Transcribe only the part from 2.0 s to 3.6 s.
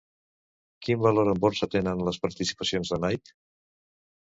les participacions de Nike?